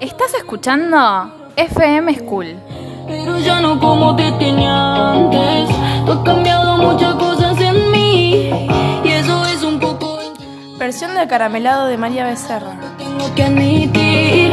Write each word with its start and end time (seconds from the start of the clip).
Estás 0.00 0.34
escuchando 0.38 1.52
FM 1.56 2.14
School. 2.14 2.56
Pero 3.06 3.38
ya 3.38 3.60
no 3.60 3.80
como 3.80 4.14
te 4.16 4.30
tenía 4.32 5.12
antes. 5.12 5.68
Tú 6.04 6.12
has 6.12 6.18
cambiado 6.20 6.76
muchas 6.76 7.14
cosas 7.14 7.60
en 7.60 7.90
mí. 7.90 8.50
Y 9.04 9.08
eso 9.08 9.44
es 9.46 9.62
un 9.62 9.80
poco. 9.80 10.18
Versión 10.78 11.14
de 11.14 11.26
caramelado 11.26 11.86
de 11.86 11.96
María 11.96 12.24
Becerra. 12.24 12.76
Tengo 12.98 13.34
que 13.34 13.42
admitir, 13.44 14.52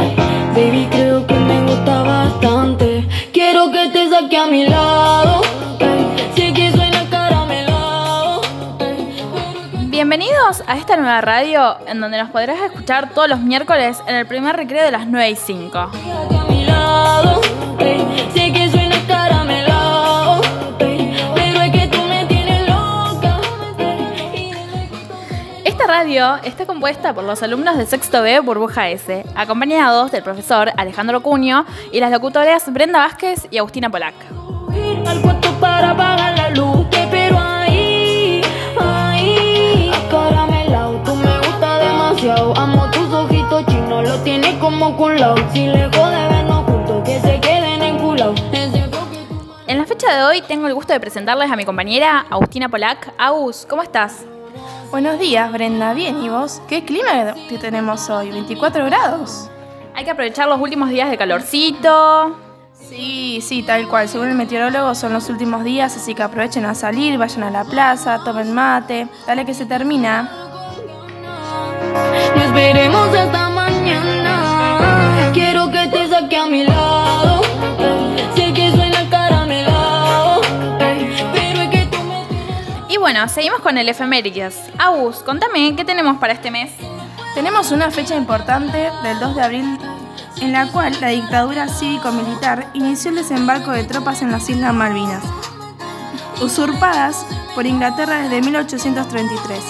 baby, 0.54 0.86
creo 0.90 1.26
que 1.26 1.34
me 1.34 1.60
gusta 1.62 2.02
bastante. 2.02 3.06
Quiero 3.32 3.72
que 3.72 3.88
te 3.88 4.08
saque 4.08 4.36
a 4.36 4.46
mi 4.46 4.66
lado. 4.66 5.42
Bienvenidos 9.88 10.62
a 10.66 10.76
esta 10.76 10.96
nueva 10.96 11.20
radio 11.20 11.76
en 11.86 12.00
donde 12.00 12.18
nos 12.18 12.30
podrás 12.30 12.60
escuchar 12.60 13.10
todos 13.10 13.28
los 13.28 13.40
miércoles 13.40 13.98
en 14.06 14.16
el 14.16 14.26
primer 14.26 14.54
recreo 14.54 14.84
de 14.84 14.90
las 14.90 15.06
9 15.06 15.30
y 15.30 15.36
5. 15.36 15.90
Esta 25.84 25.98
radio 25.98 26.36
está 26.44 26.64
compuesta 26.64 27.12
por 27.12 27.24
los 27.24 27.42
alumnos 27.42 27.76
de 27.76 27.84
sexto 27.84 28.22
B 28.22 28.40
Burbuja 28.40 28.88
S, 28.88 29.22
acompañados 29.34 30.12
del 30.12 30.22
profesor 30.22 30.70
Alejandro 30.78 31.20
Cuño 31.20 31.66
y 31.92 32.00
las 32.00 32.10
locutoras 32.10 32.72
Brenda 32.72 33.00
Vázquez 33.00 33.46
y 33.50 33.58
Agustina 33.58 33.90
Polac. 33.90 34.14
amo 42.56 42.90
tus 42.90 43.12
ojitos 43.12 43.66
chinos, 43.66 44.08
lo 44.08 44.16
tienes 44.20 44.54
como 44.54 44.96
con 44.96 45.18
si 45.52 45.70
que 47.04 47.20
se 47.20 47.40
queden 47.40 47.82
En 49.66 49.76
la 49.76 49.84
fecha 49.84 50.16
de 50.16 50.24
hoy 50.24 50.40
tengo 50.40 50.66
el 50.66 50.72
gusto 50.72 50.94
de 50.94 51.00
presentarles 51.00 51.50
a 51.50 51.56
mi 51.56 51.66
compañera 51.66 52.24
Agustina 52.30 52.70
Polac. 52.70 53.12
Agus, 53.18 53.66
¿cómo 53.68 53.82
estás? 53.82 54.24
Buenos 54.94 55.18
días, 55.18 55.50
Brenda. 55.50 55.92
Bien, 55.92 56.22
¿y 56.22 56.28
vos? 56.28 56.62
¿Qué 56.68 56.84
clima 56.84 57.34
que 57.48 57.58
tenemos 57.58 58.08
hoy? 58.10 58.30
¿24 58.30 58.86
grados? 58.86 59.50
Hay 59.92 60.04
que 60.04 60.12
aprovechar 60.12 60.46
los 60.46 60.60
últimos 60.60 60.88
días 60.88 61.10
de 61.10 61.18
calorcito. 61.18 62.36
Sí, 62.74 63.40
sí, 63.42 63.64
tal 63.64 63.88
cual. 63.88 64.08
Según 64.08 64.28
el 64.28 64.36
meteorólogo 64.36 64.94
son 64.94 65.12
los 65.12 65.28
últimos 65.28 65.64
días, 65.64 65.96
así 65.96 66.14
que 66.14 66.22
aprovechen 66.22 66.64
a 66.64 66.76
salir, 66.76 67.18
vayan 67.18 67.42
a 67.42 67.50
la 67.50 67.64
plaza, 67.64 68.20
tomen 68.24 68.54
mate. 68.54 69.08
Dale 69.26 69.44
que 69.44 69.52
se 69.52 69.66
termina. 69.66 70.30
Bueno, 83.14 83.28
seguimos 83.28 83.60
con 83.60 83.78
el 83.78 83.88
efemérides. 83.88 84.58
Agus, 84.76 85.18
contame, 85.18 85.76
¿qué 85.76 85.84
tenemos 85.84 86.16
para 86.16 86.32
este 86.32 86.50
mes? 86.50 86.72
Tenemos 87.36 87.70
una 87.70 87.92
fecha 87.92 88.16
importante 88.16 88.90
del 89.04 89.20
2 89.20 89.36
de 89.36 89.42
abril 89.42 89.78
en 90.40 90.50
la 90.50 90.66
cual 90.72 91.00
la 91.00 91.10
dictadura 91.10 91.68
cívico-militar 91.68 92.66
inició 92.74 93.10
el 93.10 93.18
desembarco 93.18 93.70
de 93.70 93.84
tropas 93.84 94.20
en 94.22 94.32
las 94.32 94.50
Islas 94.50 94.74
Malvinas, 94.74 95.22
usurpadas 96.42 97.24
por 97.54 97.66
Inglaterra 97.66 98.18
desde 98.18 98.42
1833. 98.42 99.60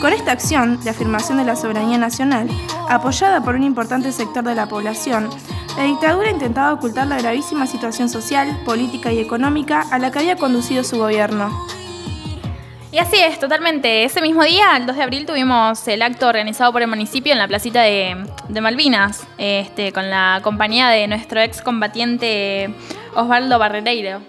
Con 0.00 0.12
esta 0.12 0.32
acción 0.32 0.82
de 0.82 0.90
afirmación 0.90 1.38
de 1.38 1.44
la 1.44 1.54
soberanía 1.54 1.96
nacional, 1.96 2.48
apoyada 2.88 3.40
por 3.44 3.54
un 3.54 3.62
importante 3.62 4.10
sector 4.10 4.42
de 4.42 4.56
la 4.56 4.66
población, 4.66 5.30
la 5.76 5.84
dictadura 5.84 6.32
intentaba 6.32 6.72
ocultar 6.72 7.06
la 7.06 7.18
gravísima 7.18 7.68
situación 7.68 8.08
social, 8.08 8.60
política 8.64 9.12
y 9.12 9.20
económica 9.20 9.84
a 9.92 10.00
la 10.00 10.10
que 10.10 10.18
había 10.18 10.34
conducido 10.34 10.82
su 10.82 10.98
gobierno. 10.98 11.56
Y 12.92 12.98
así 12.98 13.16
es, 13.20 13.38
totalmente. 13.38 14.02
Ese 14.02 14.20
mismo 14.20 14.42
día, 14.42 14.76
el 14.76 14.84
2 14.86 14.96
de 14.96 15.02
abril, 15.02 15.24
tuvimos 15.24 15.86
el 15.86 16.02
acto 16.02 16.26
organizado 16.26 16.72
por 16.72 16.82
el 16.82 16.88
municipio 16.88 17.32
en 17.32 17.38
la 17.38 17.46
placita 17.46 17.82
de, 17.82 18.16
Malvinas, 18.60 19.28
este, 19.38 19.92
con 19.92 20.10
la 20.10 20.40
compañía 20.42 20.88
de 20.88 21.06
nuestro 21.06 21.40
ex 21.40 21.62
combatiente 21.62 22.74
Osvaldo 23.14 23.60
Barrereiro. 23.60 24.20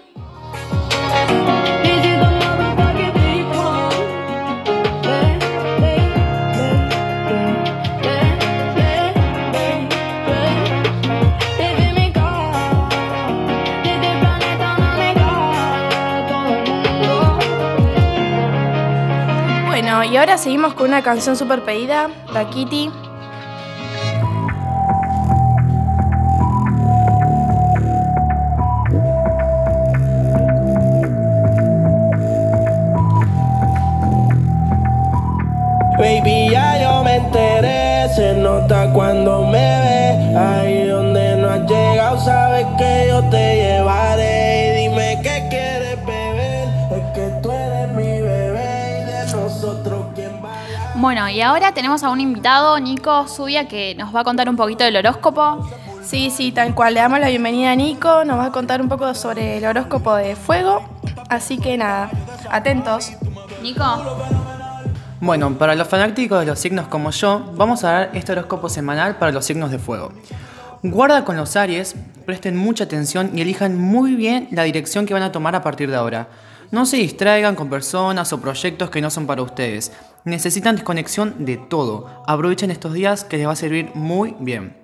Y 20.04 20.16
ahora 20.16 20.36
seguimos 20.36 20.74
con 20.74 20.88
una 20.88 21.02
canción 21.02 21.36
súper 21.36 21.62
pedida, 21.62 22.08
Da 22.34 22.48
Kitty. 22.50 22.90
Baby, 35.98 36.50
ya 36.50 36.82
yo 36.82 37.04
me 37.04 37.16
enteré, 37.16 38.08
se 38.14 38.34
nota 38.34 38.92
cuando 38.92 39.46
me 39.46 39.81
Bueno, 50.94 51.28
y 51.28 51.40
ahora 51.40 51.72
tenemos 51.72 52.02
a 52.02 52.10
un 52.10 52.20
invitado, 52.20 52.78
Nico 52.78 53.26
Zubia, 53.26 53.66
que 53.66 53.94
nos 53.94 54.14
va 54.14 54.20
a 54.20 54.24
contar 54.24 54.48
un 54.48 54.56
poquito 54.56 54.84
del 54.84 54.96
horóscopo. 54.96 55.68
Sí, 56.02 56.30
sí, 56.30 56.52
tal 56.52 56.74
cual. 56.74 56.94
Le 56.94 57.00
damos 57.00 57.20
la 57.20 57.28
bienvenida 57.28 57.72
a 57.72 57.74
Nico, 57.74 58.24
nos 58.24 58.38
va 58.38 58.46
a 58.46 58.52
contar 58.52 58.80
un 58.82 58.88
poco 58.88 59.14
sobre 59.14 59.58
el 59.58 59.64
horóscopo 59.64 60.14
de 60.14 60.36
fuego. 60.36 60.82
Así 61.28 61.58
que 61.58 61.76
nada, 61.76 62.10
atentos. 62.50 63.12
Nico, 63.62 63.84
Bueno, 65.20 65.56
para 65.56 65.74
los 65.74 65.88
fanáticos 65.88 66.40
de 66.40 66.46
los 66.46 66.58
signos 66.58 66.88
como 66.88 67.10
yo, 67.10 67.52
vamos 67.54 67.84
a 67.84 67.92
dar 67.92 68.10
este 68.12 68.32
horóscopo 68.32 68.68
semanal 68.68 69.16
para 69.16 69.32
los 69.32 69.44
signos 69.44 69.70
de 69.70 69.78
fuego. 69.78 70.12
Guarda 70.82 71.24
con 71.24 71.36
los 71.36 71.56
Aries, 71.56 71.94
presten 72.26 72.56
mucha 72.56 72.84
atención 72.84 73.30
y 73.34 73.40
elijan 73.40 73.78
muy 73.78 74.16
bien 74.16 74.48
la 74.50 74.64
dirección 74.64 75.06
que 75.06 75.14
van 75.14 75.22
a 75.22 75.30
tomar 75.32 75.54
a 75.54 75.62
partir 75.62 75.90
de 75.90 75.96
ahora. 75.96 76.28
No 76.72 76.86
se 76.86 76.96
distraigan 76.96 77.54
con 77.54 77.68
personas 77.68 78.32
o 78.32 78.40
proyectos 78.40 78.88
que 78.88 79.02
no 79.02 79.10
son 79.10 79.26
para 79.26 79.42
ustedes. 79.42 79.92
Necesitan 80.24 80.74
desconexión 80.74 81.44
de 81.44 81.58
todo. 81.58 82.22
Aprovechen 82.26 82.70
estos 82.70 82.94
días 82.94 83.24
que 83.24 83.36
les 83.36 83.46
va 83.46 83.52
a 83.52 83.56
servir 83.56 83.90
muy 83.94 84.34
bien. 84.40 84.74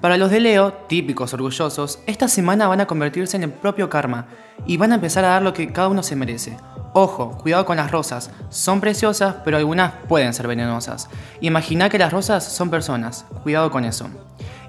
Para 0.00 0.16
los 0.16 0.30
de 0.30 0.40
Leo, 0.40 0.72
típicos 0.88 1.34
orgullosos, 1.34 1.98
esta 2.06 2.28
semana 2.28 2.68
van 2.68 2.80
a 2.80 2.86
convertirse 2.86 3.36
en 3.36 3.42
el 3.42 3.52
propio 3.52 3.90
karma 3.90 4.28
y 4.64 4.78
van 4.78 4.92
a 4.92 4.94
empezar 4.94 5.26
a 5.26 5.32
dar 5.32 5.42
lo 5.42 5.52
que 5.52 5.70
cada 5.74 5.88
uno 5.88 6.02
se 6.02 6.16
merece. 6.16 6.56
Ojo, 6.94 7.36
cuidado 7.36 7.66
con 7.66 7.76
las 7.76 7.90
rosas, 7.90 8.30
son 8.48 8.80
preciosas, 8.80 9.36
pero 9.44 9.58
algunas 9.58 9.92
pueden 10.08 10.32
ser 10.32 10.46
venenosas. 10.46 11.10
Imagina 11.42 11.90
que 11.90 11.98
las 11.98 12.14
rosas 12.14 12.44
son 12.44 12.70
personas, 12.70 13.26
cuidado 13.42 13.70
con 13.70 13.84
eso. 13.84 14.08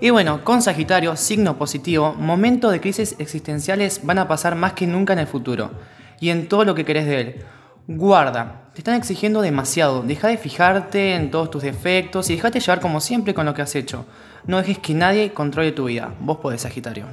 Y 0.02 0.10
bueno, 0.10 0.44
con 0.44 0.62
Sagitario, 0.62 1.16
signo 1.16 1.58
positivo, 1.58 2.14
momentos 2.14 2.74
de 2.74 2.82
crisis 2.82 3.16
existenciales 3.20 4.02
van 4.04 4.20
a 4.20 4.28
pasar 4.28 4.56
más 4.56 4.74
que 4.74 4.86
nunca 4.86 5.14
en 5.14 5.20
el 5.20 5.28
futuro. 5.28 5.72
Y 6.20 6.30
en 6.30 6.48
todo 6.48 6.66
lo 6.66 6.76
que 6.76 6.86
querés 6.86 7.06
de 7.06 7.22
él. 7.22 7.46
Guarda, 7.88 8.64
te 8.74 8.82
están 8.82 8.96
exigiendo 8.96 9.42
demasiado, 9.42 10.02
deja 10.02 10.28
de 10.28 10.38
fijarte 10.38 11.16
en 11.16 11.32
todos 11.32 11.50
tus 11.50 11.64
defectos 11.64 12.30
y 12.30 12.36
dejate 12.36 12.60
llevar 12.60 12.82
como 12.82 13.00
siempre 13.00 13.34
con 13.34 13.46
lo 13.46 13.54
que 13.54 13.62
has 13.62 13.76
hecho. 13.76 14.06
No 14.46 14.58
dejes 14.58 14.80
que 14.80 14.94
nadie 14.94 15.32
controle 15.32 15.72
tu 15.72 15.86
vida, 15.86 16.14
vos 16.20 16.38
podés 16.38 16.62
Sagitario. 16.62 17.06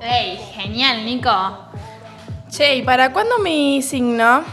¡Ey! 0.00 0.38
Genial, 0.54 1.04
Nico. 1.04 1.30
Che, 2.50 2.76
¿y 2.76 2.82
para 2.82 3.12
cuándo 3.12 3.38
mi 3.38 3.82
signo? 3.82 4.44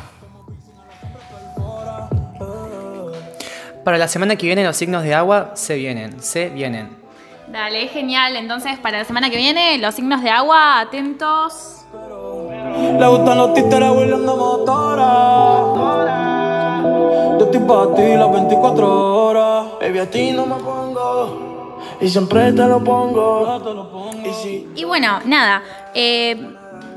Para 3.84 3.98
la 3.98 4.08
semana 4.08 4.36
que 4.36 4.46
viene 4.46 4.64
los 4.64 4.78
signos 4.78 5.04
de 5.04 5.14
agua 5.14 5.52
se 5.56 5.76
vienen, 5.76 6.22
se 6.22 6.50
vienen. 6.50 6.96
Dale, 7.48 7.88
genial. 7.90 8.36
Entonces, 8.36 8.80
para 8.80 9.00
la 9.00 9.06
semana 9.06 9.30
que 9.30 9.38
viene, 9.38 9.78
los 9.78 9.94
signos 9.94 10.24
de 10.24 10.30
agua, 10.30 10.80
atentos. 10.80 11.82
Le 13.00 13.07
gustan 13.07 13.38
los 13.38 13.54
títeres 13.54 13.90
huirleando 13.92 14.36
motora. 14.38 15.04
Yo 17.40 17.45
estoy 17.45 17.60
para 17.62 17.95
ti 17.95 18.16
las 18.16 18.31
24 18.31 19.25
horas. 19.28 19.66
Baby, 19.81 20.00
a 20.00 20.10
ti 20.10 20.31
no 20.31 20.45
me 20.45 20.56
pongo. 20.56 21.80
y 22.00 22.07
siempre 22.10 22.51
te 22.54 22.66
lo 22.68 22.84
pongo. 22.84 23.60
Y 24.25 24.34
si 24.34 24.68
Y 24.75 24.84
bueno, 24.86 25.19
nada. 25.25 25.62
eh, 25.94 26.36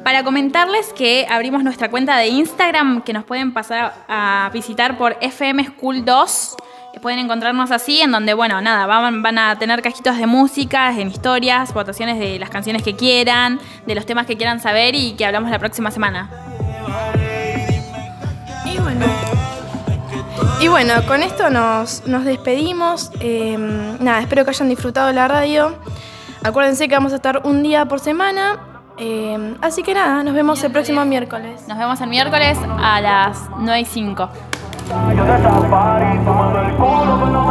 para 0.04 0.22
comentarles 0.22 0.92
que 0.92 1.26
abrimos 1.28 1.64
nuestra 1.64 1.90
cuenta 1.90 2.16
de 2.18 2.28
Instagram, 2.28 3.02
que 3.02 3.12
nos 3.12 3.24
pueden 3.24 3.52
pasar 3.52 3.92
a 4.08 4.48
visitar 4.52 4.96
por 4.96 5.16
FM 5.20 5.64
School 5.66 6.04
2. 6.04 6.56
Pueden 7.00 7.18
encontrarnos 7.18 7.70
así, 7.70 8.00
en 8.00 8.10
donde, 8.10 8.32
bueno, 8.32 8.60
nada, 8.62 8.86
van, 8.86 9.22
van 9.22 9.38
a 9.38 9.58
tener 9.58 9.82
cajitos 9.82 10.16
de 10.16 10.26
música, 10.26 10.90
en 10.90 11.08
historias, 11.08 11.74
votaciones 11.74 12.18
de 12.18 12.38
las 12.38 12.48
canciones 12.48 12.82
que 12.82 12.96
quieran, 12.96 13.60
de 13.86 13.94
los 13.94 14.06
temas 14.06 14.26
que 14.26 14.36
quieran 14.36 14.60
saber 14.60 14.94
y 14.94 15.12
que 15.12 15.26
hablamos 15.26 15.50
la 15.50 15.58
próxima 15.58 15.90
semana. 15.90 16.30
Y 18.64 18.78
bueno, 18.78 19.06
y 20.60 20.68
bueno 20.68 20.94
con 21.06 21.22
esto 21.22 21.50
nos, 21.50 22.06
nos 22.06 22.24
despedimos. 22.24 23.10
Eh, 23.20 23.56
nada, 24.00 24.20
espero 24.20 24.44
que 24.44 24.50
hayan 24.50 24.70
disfrutado 24.70 25.12
la 25.12 25.28
radio. 25.28 25.78
Acuérdense 26.42 26.88
que 26.88 26.94
vamos 26.94 27.12
a 27.12 27.16
estar 27.16 27.42
un 27.44 27.62
día 27.62 27.84
por 27.84 28.00
semana. 28.00 28.58
Eh, 28.98 29.54
así 29.60 29.82
que 29.82 29.92
nada, 29.92 30.22
nos 30.22 30.34
vemos 30.34 30.64
el 30.64 30.72
próximo 30.72 31.04
miércoles. 31.04 31.68
Nos 31.68 31.76
vemos 31.76 32.00
el 32.00 32.08
miércoles 32.08 32.56
a 32.78 33.00
las 33.02 33.38
9 33.58 33.80
y 33.80 33.84
5. 33.84 34.30
Yo 34.88 35.24
de 35.24 35.34
esa 35.36 35.68
party, 35.68 36.18
tomando 36.24 36.60
el 36.60 36.72
culo 36.74 37.20
con 37.20 37.32
los 37.32 37.45